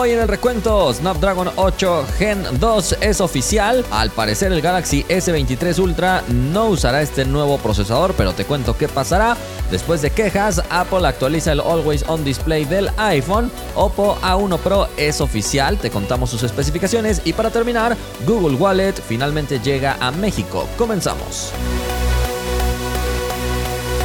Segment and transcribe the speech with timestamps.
[0.00, 3.84] Hoy en el recuento, Snapdragon 8 Gen 2 es oficial.
[3.90, 8.86] Al parecer el Galaxy S23 Ultra no usará este nuevo procesador, pero te cuento qué
[8.86, 9.36] pasará.
[9.72, 13.50] Después de quejas, Apple actualiza el Always On Display del iPhone.
[13.74, 17.20] Oppo A1 Pro es oficial, te contamos sus especificaciones.
[17.24, 20.68] Y para terminar, Google Wallet finalmente llega a México.
[20.78, 21.52] Comenzamos.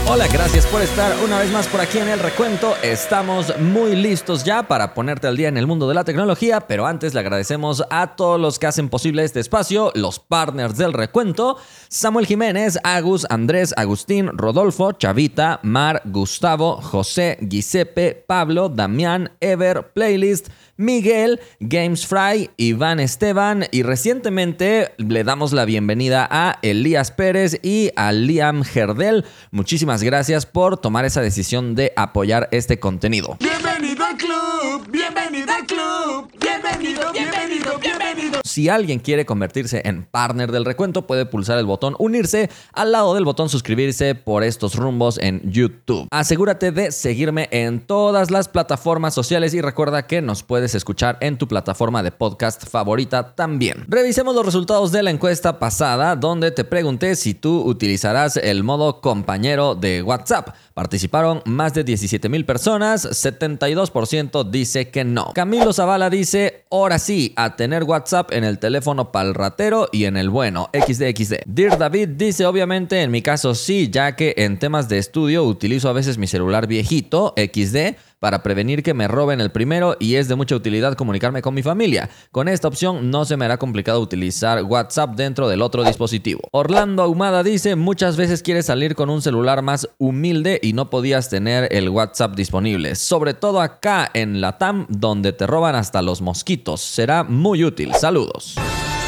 [0.06, 2.76] Hola, gracias por estar una vez más por aquí en el recuento.
[2.84, 6.86] Estamos muy listos ya para ponerte al día en el mundo de la tecnología, pero
[6.86, 11.58] antes le agradecemos a todos los que hacen posible este espacio, los partners del recuento,
[11.88, 20.50] Samuel Jiménez, Agus, Andrés, Agustín, Rodolfo, Chavita, Mar, Gustavo, José, Giuseppe, Pablo, Damián, Ever, Playlist,
[20.76, 27.92] Miguel, Games Fry, Iván Esteban y recientemente le damos la bienvenida a Elías Pérez y
[27.96, 29.24] a Liam Gerdel.
[29.52, 33.38] Muchísimas gracias por tomar esa decisión de apoyar este contenido.
[33.40, 38.43] Bienvenido al club, bienvenido al club, bienvenido, bienvenido, bienvenido.
[38.54, 43.16] Si alguien quiere convertirse en partner del recuento, puede pulsar el botón unirse al lado
[43.16, 46.08] del botón suscribirse por estos rumbos en YouTube.
[46.12, 51.40] Asegúrate de seguirme en todas las plataformas sociales y recuerda que nos puedes escuchar en
[51.40, 53.86] tu plataforma de podcast favorita también.
[53.88, 59.02] Revisemos los resultados de la encuesta pasada donde te pregunté si tú utilizarás el modo
[59.02, 60.50] compañero de WhatsApp.
[60.76, 65.32] Participaron más de 17 mil personas, 72% dice que no.
[65.34, 70.18] Camilo Zavala dice, ahora sí, a tener WhatsApp en el teléfono pal ratero y en
[70.18, 71.44] el bueno, XDXD.
[71.46, 75.90] Dear David dice, obviamente en mi caso sí, ya que en temas de estudio utilizo
[75.90, 80.30] a veces mi celular viejito, XD, para prevenir que me roben el primero y es
[80.30, 82.10] de mucha utilidad comunicarme con mi familia.
[82.32, 86.40] Con esta opción no se me hará complicado utilizar WhatsApp dentro del otro dispositivo.
[86.54, 91.30] Orlando Ahumada dice, muchas veces quieres salir con un celular más humilde y no podías
[91.30, 96.22] tener el WhatsApp disponible, sobre todo acá en la TAM donde te roban hasta los
[96.22, 96.80] mosquitos.
[96.80, 97.94] Será muy útil.
[97.94, 98.56] Saludos.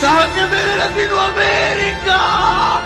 [0.02, 2.82] ¡Sáquenme de Latinoamérica!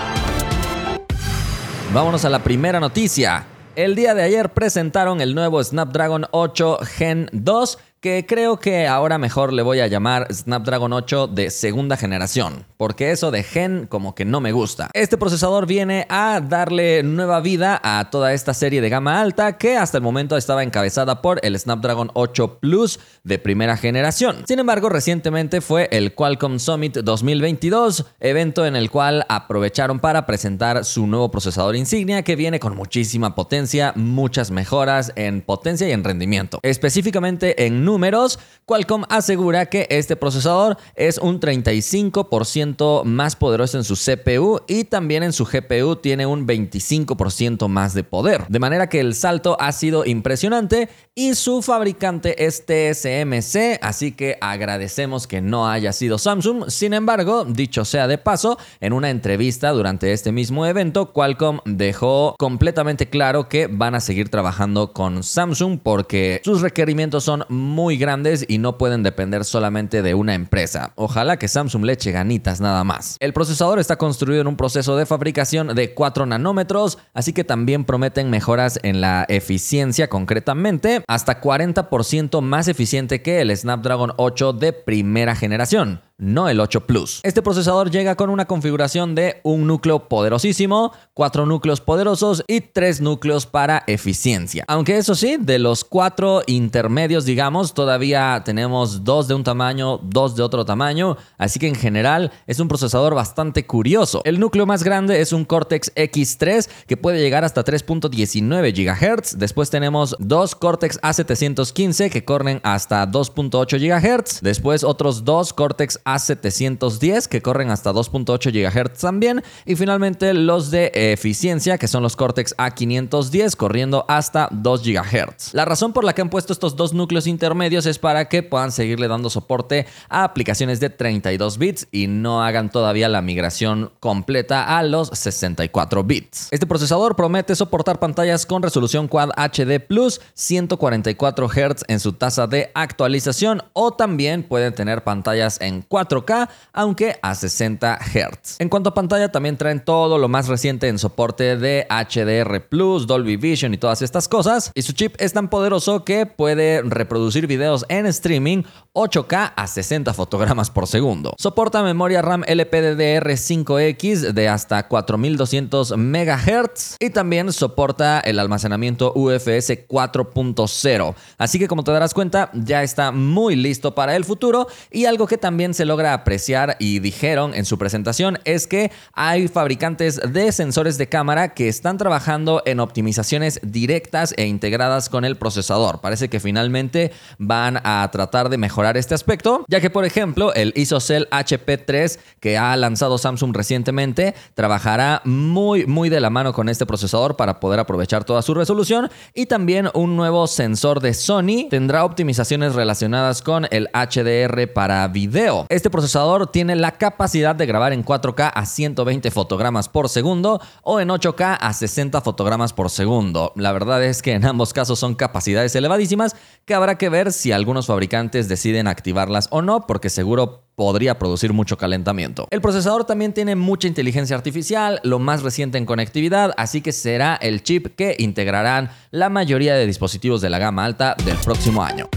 [1.92, 3.48] Vámonos a la primera noticia.
[3.80, 9.18] El día de ayer presentaron el nuevo Snapdragon 8 Gen 2 que creo que ahora
[9.18, 14.16] mejor le voy a llamar Snapdragon 8 de segunda generación, porque eso de gen como
[14.16, 14.90] que no me gusta.
[14.94, 19.76] Este procesador viene a darle nueva vida a toda esta serie de gama alta que
[19.76, 24.44] hasta el momento estaba encabezada por el Snapdragon 8 Plus de primera generación.
[24.48, 30.86] Sin embargo, recientemente fue el Qualcomm Summit 2022, evento en el cual aprovecharon para presentar
[30.86, 36.06] su nuevo procesador insignia que viene con muchísima potencia, muchas mejoras en potencia y en
[36.06, 36.60] rendimiento.
[36.64, 43.96] Específicamente en números, Qualcomm asegura que este procesador es un 35% más poderoso en su
[43.96, 48.46] CPU y también en su GPU tiene un 25% más de poder.
[48.48, 54.38] De manera que el salto ha sido impresionante y su fabricante es TSMC, así que
[54.40, 56.70] agradecemos que no haya sido Samsung.
[56.70, 62.36] Sin embargo, dicho sea de paso, en una entrevista durante este mismo evento, Qualcomm dejó
[62.38, 67.98] completamente claro que van a seguir trabajando con Samsung porque sus requerimientos son muy muy
[67.98, 70.92] grandes y no pueden depender solamente de una empresa.
[70.96, 73.16] Ojalá que Samsung le eche ganitas nada más.
[73.22, 77.86] El procesador está construido en un proceso de fabricación de 4 nanómetros, así que también
[77.86, 84.74] prometen mejoras en la eficiencia concretamente, hasta 40% más eficiente que el Snapdragon 8 de
[84.74, 87.22] primera generación no el 8 Plus.
[87.24, 93.02] Este procesador llega con una configuración de un núcleo poderosísimo, cuatro núcleos poderosos y tres
[93.02, 94.66] núcleos para eficiencia.
[94.68, 100.36] Aunque eso sí, de los cuatro intermedios, digamos, todavía tenemos dos de un tamaño, dos
[100.36, 104.22] de otro tamaño, así que en general es un procesador bastante curioso.
[104.26, 109.38] El núcleo más grande es un Cortex X3 que puede llegar hasta 3.19 GHz.
[109.38, 114.42] Después tenemos dos Cortex A715 que corren hasta 2.8 GHz.
[114.42, 119.44] Después otros dos Cortex a710 que corren hasta 2.8 GHz también.
[119.66, 125.54] Y finalmente los de eficiencia que son los Cortex A510 corriendo hasta 2 GHz.
[125.54, 128.72] La razón por la que han puesto estos dos núcleos intermedios es para que puedan
[128.72, 134.78] seguirle dando soporte a aplicaciones de 32 bits y no hagan todavía la migración completa
[134.78, 136.48] a los 64 bits.
[136.52, 142.48] Este procesador promete soportar pantallas con resolución Quad HD Plus 144 Hz en su tasa
[142.48, 148.56] de actualización o también pueden tener pantallas en 4 4K, aunque a 60 Hz.
[148.60, 153.38] En cuanto a pantalla, también traen todo lo más reciente en soporte de HDR Dolby
[153.38, 154.72] Vision y todas estas cosas.
[154.74, 158.64] Y su chip es tan poderoso que puede reproducir videos en streaming
[158.94, 161.34] 8K a 60 fotogramas por segundo.
[161.38, 171.16] Soporta memoria RAM LPDDR5X de hasta 4200 MHz y también soporta el almacenamiento UFS 4.0.
[171.38, 175.28] Así que como te darás cuenta, ya está muy listo para el futuro y algo
[175.28, 180.52] que también se logra apreciar y dijeron en su presentación es que hay fabricantes de
[180.52, 186.00] sensores de cámara que están trabajando en optimizaciones directas e integradas con el procesador.
[186.00, 190.74] Parece que finalmente van a tratar de mejorar este aspecto, ya que por ejemplo el
[190.76, 196.86] ISOCELL HP3 que ha lanzado Samsung recientemente trabajará muy muy de la mano con este
[196.86, 202.06] procesador para poder aprovechar toda su resolución y también un nuevo sensor de Sony tendrá
[202.06, 205.66] optimizaciones relacionadas con el HDR para video.
[205.80, 211.00] Este procesador tiene la capacidad de grabar en 4K a 120 fotogramas por segundo o
[211.00, 213.54] en 8K a 60 fotogramas por segundo.
[213.56, 216.36] La verdad es que en ambos casos son capacidades elevadísimas
[216.66, 221.54] que habrá que ver si algunos fabricantes deciden activarlas o no porque seguro podría producir
[221.54, 222.50] mucho calentamiento.
[222.52, 227.36] El procesador también tiene mucha inteligencia artificial, lo más reciente en conectividad, así que será
[227.36, 232.10] el chip que integrarán la mayoría de dispositivos de la gama alta del próximo año.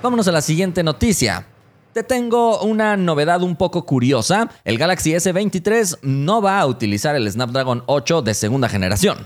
[0.00, 1.48] Vámonos a la siguiente noticia.
[1.92, 4.48] Te tengo una novedad un poco curiosa.
[4.64, 9.18] El Galaxy S23 no va a utilizar el Snapdragon 8 de segunda generación.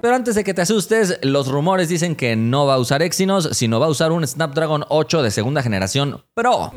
[0.00, 3.48] Pero antes de que te asustes, los rumores dicen que no va a usar Exynos,
[3.52, 6.70] sino va a usar un Snapdragon 8 de segunda generación Pro.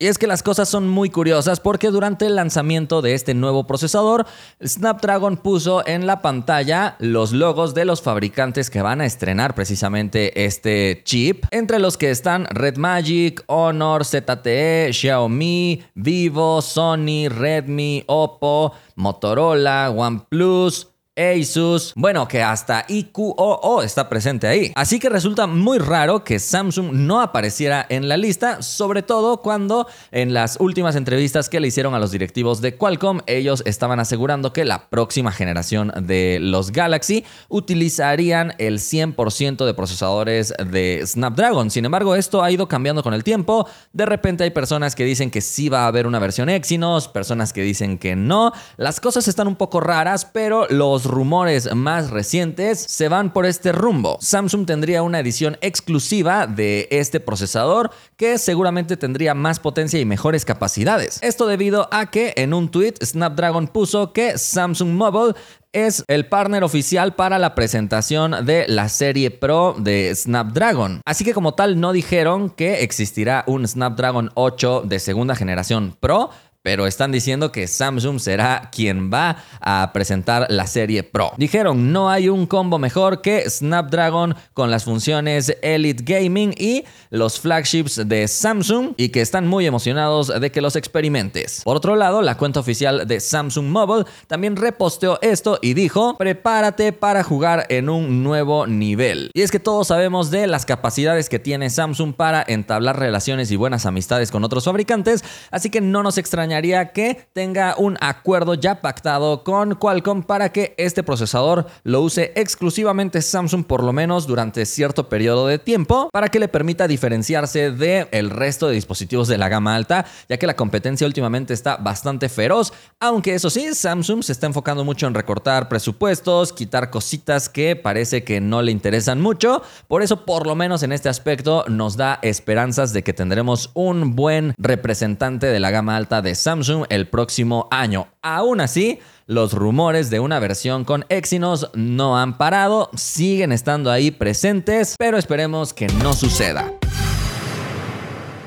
[0.00, 3.66] Y es que las cosas son muy curiosas porque durante el lanzamiento de este nuevo
[3.66, 4.26] procesador,
[4.64, 10.44] Snapdragon puso en la pantalla los logos de los fabricantes que van a estrenar precisamente
[10.44, 18.72] este chip, entre los que están Red Magic, Honor, ZTE, Xiaomi, Vivo, Sony, Redmi, Oppo,
[18.96, 24.72] Motorola, OnePlus, Asus, bueno, que hasta IQOO está presente ahí.
[24.74, 29.86] Así que resulta muy raro que Samsung no apareciera en la lista, sobre todo cuando
[30.10, 34.54] en las últimas entrevistas que le hicieron a los directivos de Qualcomm, ellos estaban asegurando
[34.54, 41.70] que la próxima generación de los Galaxy utilizarían el 100% de procesadores de Snapdragon.
[41.70, 43.68] Sin embargo, esto ha ido cambiando con el tiempo.
[43.92, 47.52] De repente hay personas que dicen que sí va a haber una versión Exynos, personas
[47.52, 48.52] que dicen que no.
[48.78, 50.66] Las cosas están un poco raras, pero
[51.04, 54.18] rumores más recientes se van por este rumbo.
[54.20, 60.44] Samsung tendría una edición exclusiva de este procesador que seguramente tendría más potencia y mejores
[60.44, 61.18] capacidades.
[61.22, 65.34] Esto debido a que en un tweet Snapdragon puso que Samsung Mobile
[65.72, 71.00] es el partner oficial para la presentación de la serie Pro de Snapdragon.
[71.04, 76.30] Así que como tal no dijeron que existirá un Snapdragon 8 de segunda generación Pro,
[76.62, 81.32] pero están diciendo que Samsung será quien va a presentar la serie Pro.
[81.36, 87.40] Dijeron, no hay un combo mejor que Snapdragon con las funciones Elite Gaming y los
[87.40, 91.62] flagships de Samsung y que están muy emocionados de que los experimentes.
[91.64, 96.92] Por otro lado, la cuenta oficial de Samsung Mobile también reposteó esto y dijo, prepárate
[96.92, 99.30] para jugar en un nuevo nivel.
[99.34, 103.56] Y es que todos sabemos de las capacidades que tiene Samsung para entablar relaciones y
[103.56, 106.51] buenas amistades con otros fabricantes, así que no nos extraña
[106.92, 113.22] que tenga un acuerdo ya pactado con Qualcomm para que este procesador lo use exclusivamente
[113.22, 118.08] Samsung por lo menos durante cierto periodo de tiempo para que le permita diferenciarse del
[118.12, 122.28] el resto de dispositivos de la gama alta, ya que la competencia últimamente está bastante
[122.28, 127.76] feroz, aunque eso sí, Samsung se está enfocando mucho en recortar presupuestos, quitar cositas que
[127.76, 131.96] parece que no le interesan mucho, por eso por lo menos en este aspecto nos
[131.96, 137.08] da esperanzas de que tendremos un buen representante de la gama alta de Samsung el
[137.08, 138.08] próximo año.
[138.22, 144.10] Aún así, los rumores de una versión con Exynos no han parado, siguen estando ahí
[144.10, 146.72] presentes, pero esperemos que no suceda.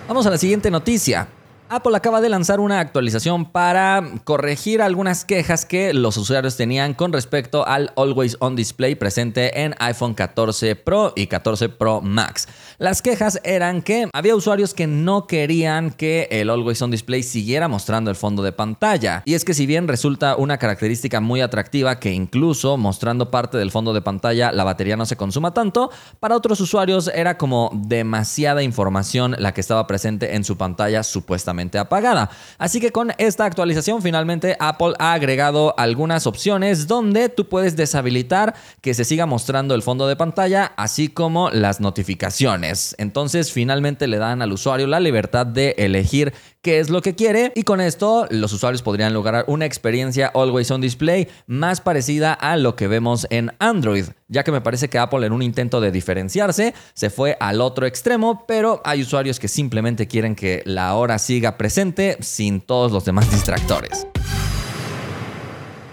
[0.07, 1.27] Vamos a la siguiente noticia.
[1.67, 7.11] Apple acaba de lanzar una actualización para corregir algunas quejas que los usuarios tenían con
[7.11, 12.47] respecto al Always On Display presente en iPhone 14 Pro y 14 Pro Max.
[12.77, 17.67] Las quejas eran que había usuarios que no querían que el Always On Display siguiera
[17.67, 19.23] mostrando el fondo de pantalla.
[19.25, 23.71] Y es que si bien resulta una característica muy atractiva que incluso mostrando parte del
[23.71, 28.61] fondo de pantalla la batería no se consuma tanto, para otros usuarios era como demasiada
[28.61, 32.29] información la que estaba presente en su pantalla supuestamente apagada.
[32.57, 38.55] Así que con esta actualización finalmente Apple ha agregado algunas opciones donde tú puedes deshabilitar
[38.81, 42.95] que se siga mostrando el fondo de pantalla, así como las notificaciones.
[42.97, 47.51] Entonces finalmente le dan al usuario la libertad de elegir qué es lo que quiere
[47.55, 52.57] y con esto los usuarios podrían lograr una experiencia always on display más parecida a
[52.57, 55.91] lo que vemos en Android, ya que me parece que Apple en un intento de
[55.91, 61.19] diferenciarse se fue al otro extremo, pero hay usuarios que simplemente quieren que la hora
[61.19, 64.07] siga presente sin todos los demás distractores.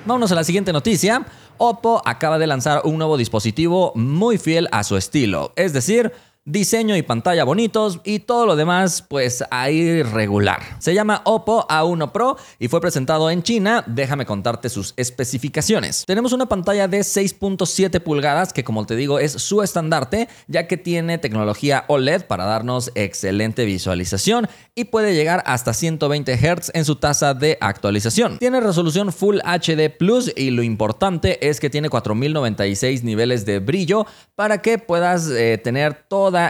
[0.05, 1.25] Vámonos a la siguiente noticia.
[1.59, 6.13] Oppo acaba de lanzar un nuevo dispositivo muy fiel a su estilo, es decir,
[6.45, 10.61] diseño y pantalla bonitos y todo lo demás pues ahí regular.
[10.81, 13.85] Se llama Oppo A1 Pro y fue presentado en China.
[13.87, 16.05] Déjame contarte sus especificaciones.
[16.05, 20.77] Tenemos una pantalla de 6.7 pulgadas que como te digo es su estandarte ya que
[20.77, 26.97] tiene tecnología OLED para darnos excelente visualización y puede llegar hasta 120 Hz en su
[26.97, 28.39] tasa de actualización.
[28.39, 34.07] Tiene resolución Full HD Plus y lo importante es que tiene 4096 niveles de brillo
[34.35, 35.95] para que puedas eh, tener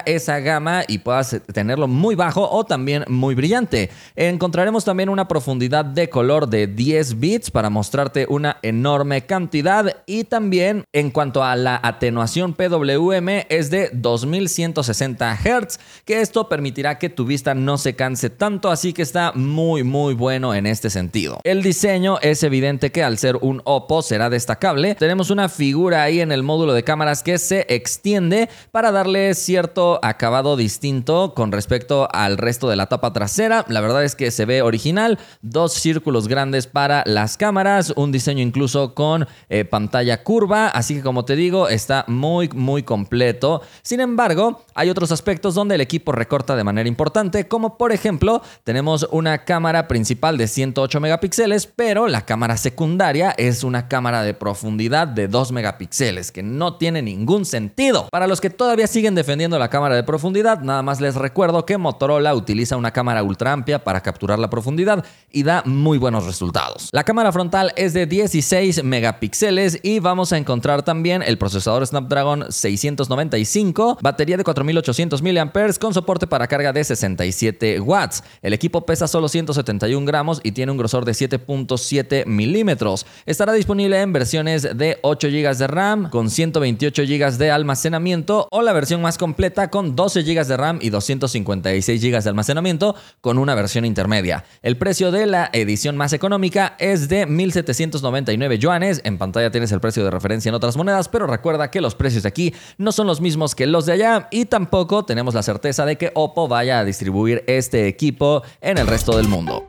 [0.06, 3.90] esa gama y puedas tenerlo muy bajo o también muy brillante.
[4.16, 10.24] Encontraremos también una profundidad de color de 10 bits para mostrarte una enorme cantidad y
[10.24, 17.08] también en cuanto a la atenuación PWM es de 2160 Hz, que esto permitirá que
[17.08, 21.40] tu vista no se canse tanto, así que está muy muy bueno en este sentido.
[21.44, 24.94] El diseño es evidente que al ser un Oppo será destacable.
[24.94, 29.71] Tenemos una figura ahí en el módulo de cámaras que se extiende para darle cierto
[30.02, 33.64] acabado distinto con respecto al resto de la tapa trasera.
[33.68, 35.18] La verdad es que se ve original.
[35.40, 40.68] Dos círculos grandes para las cámaras, un diseño incluso con eh, pantalla curva.
[40.68, 43.62] Así que como te digo, está muy, muy completo.
[43.82, 48.42] Sin embargo, hay otros aspectos donde el equipo recorta de manera importante, como por ejemplo,
[48.64, 54.34] tenemos una cámara principal de 108 megapíxeles, pero la cámara secundaria es una cámara de
[54.34, 58.08] profundidad de 2 megapíxeles, que no tiene ningún sentido.
[58.10, 61.78] Para los que todavía siguen defendiendo la cámara de profundidad, nada más les recuerdo que
[61.78, 66.88] Motorola utiliza una cámara ultra amplia para capturar la profundidad y da muy buenos resultados.
[66.90, 72.50] La cámara frontal es de 16 megapíxeles y vamos a encontrar también el procesador Snapdragon
[72.50, 78.24] 695, batería de 4800 mAh con soporte para carga de 67 watts.
[78.42, 83.06] El equipo pesa solo 171 gramos y tiene un grosor de 7.7 milímetros.
[83.26, 88.62] Estará disponible en versiones de 8 GB de RAM con 128 GB de almacenamiento o
[88.62, 93.38] la versión más completa con 12 GB de RAM y 256 GB de almacenamiento con
[93.38, 94.44] una versión intermedia.
[94.62, 99.00] El precio de la edición más económica es de 1.799 yuanes.
[99.04, 102.22] En pantalla tienes el precio de referencia en otras monedas, pero recuerda que los precios
[102.22, 105.84] de aquí no son los mismos que los de allá y tampoco tenemos la certeza
[105.84, 109.66] de que Oppo vaya a distribuir este equipo en el resto del mundo.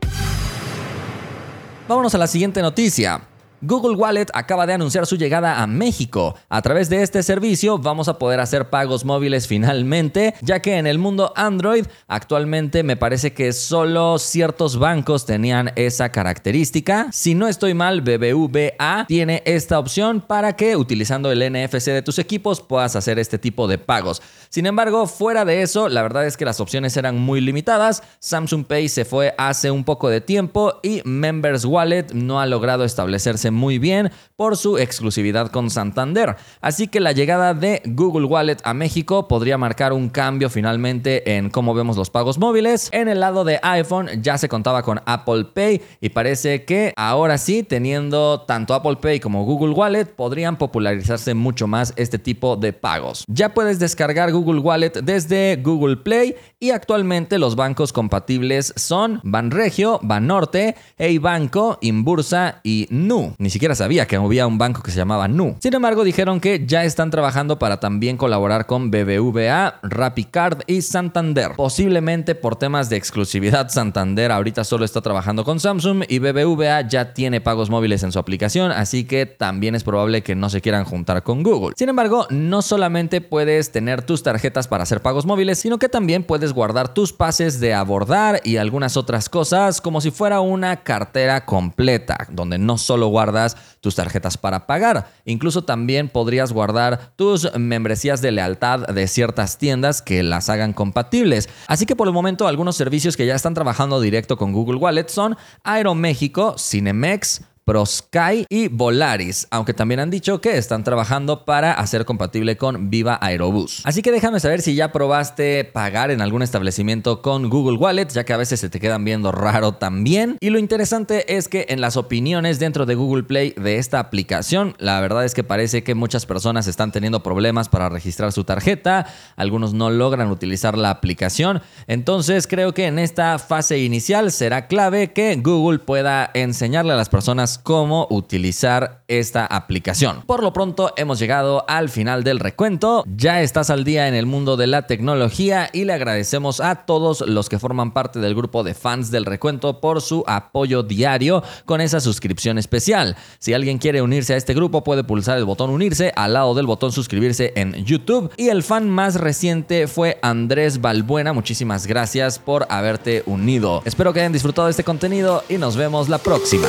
[1.86, 3.33] Vámonos a la siguiente noticia.
[3.66, 6.34] Google Wallet acaba de anunciar su llegada a México.
[6.50, 10.86] A través de este servicio vamos a poder hacer pagos móviles finalmente, ya que en
[10.86, 17.08] el mundo Android actualmente me parece que solo ciertos bancos tenían esa característica.
[17.10, 22.18] Si no estoy mal, BBVA tiene esta opción para que utilizando el NFC de tus
[22.18, 24.20] equipos puedas hacer este tipo de pagos.
[24.50, 28.02] Sin embargo, fuera de eso, la verdad es que las opciones eran muy limitadas.
[28.18, 32.84] Samsung Pay se fue hace un poco de tiempo y Members Wallet no ha logrado
[32.84, 36.36] establecerse muy bien por su exclusividad con Santander.
[36.60, 41.50] Así que la llegada de Google Wallet a México podría marcar un cambio finalmente en
[41.50, 42.88] cómo vemos los pagos móviles.
[42.92, 47.38] En el lado de iPhone ya se contaba con Apple Pay y parece que ahora
[47.38, 52.72] sí, teniendo tanto Apple Pay como Google Wallet, podrían popularizarse mucho más este tipo de
[52.72, 53.24] pagos.
[53.28, 60.00] Ya puedes descargar Google Wallet desde Google Play y actualmente los bancos compatibles son Banregio,
[60.02, 63.34] Banorte, Eibanco, Inbursa y Nu.
[63.44, 65.58] Ni siquiera sabía que había un banco que se llamaba Nu.
[65.60, 71.50] Sin embargo, dijeron que ya están trabajando para también colaborar con BBVA, RappiCard y Santander.
[71.54, 77.12] Posiblemente por temas de exclusividad, Santander ahorita solo está trabajando con Samsung y BBVA ya
[77.12, 80.86] tiene pagos móviles en su aplicación, así que también es probable que no se quieran
[80.86, 81.74] juntar con Google.
[81.76, 86.24] Sin embargo, no solamente puedes tener tus tarjetas para hacer pagos móviles, sino que también
[86.24, 91.44] puedes guardar tus pases de abordar y algunas otras cosas como si fuera una cartera
[91.44, 93.33] completa, donde no solo guardas
[93.80, 100.02] tus tarjetas para pagar, incluso también podrías guardar tus membresías de lealtad de ciertas tiendas
[100.02, 101.48] que las hagan compatibles.
[101.66, 105.08] Así que por el momento algunos servicios que ya están trabajando directo con Google Wallet
[105.08, 112.04] son Aeroméxico, Cinemex, ProSky y Volaris, aunque también han dicho que están trabajando para hacer
[112.04, 113.80] compatible con Viva Aerobús.
[113.84, 118.24] Así que déjame saber si ya probaste pagar en algún establecimiento con Google Wallet, ya
[118.24, 120.36] que a veces se te quedan viendo raro también.
[120.40, 124.74] Y lo interesante es que en las opiniones dentro de Google Play de esta aplicación,
[124.78, 129.06] la verdad es que parece que muchas personas están teniendo problemas para registrar su tarjeta,
[129.36, 135.12] algunos no logran utilizar la aplicación, entonces creo que en esta fase inicial será clave
[135.12, 140.22] que Google pueda enseñarle a las personas cómo utilizar esta aplicación.
[140.26, 144.26] Por lo pronto hemos llegado al final del recuento, ya estás al día en el
[144.26, 148.62] mundo de la tecnología y le agradecemos a todos los que forman parte del grupo
[148.62, 153.16] de fans del recuento por su apoyo diario con esa suscripción especial.
[153.38, 156.66] Si alguien quiere unirse a este grupo puede pulsar el botón unirse al lado del
[156.66, 161.32] botón suscribirse en YouTube y el fan más reciente fue Andrés Balbuena.
[161.32, 163.82] Muchísimas gracias por haberte unido.
[163.84, 166.68] Espero que hayan disfrutado de este contenido y nos vemos la próxima.